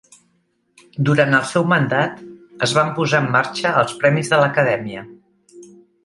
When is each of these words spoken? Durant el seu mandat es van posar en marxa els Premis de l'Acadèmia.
Durant 1.09 1.35
el 1.39 1.43
seu 1.49 1.65
mandat 1.73 2.23
es 2.67 2.73
van 2.77 2.89
posar 2.95 3.19
en 3.25 3.27
marxa 3.35 3.73
els 3.81 3.93
Premis 4.05 4.33
de 4.33 4.39
l'Acadèmia. 4.45 5.05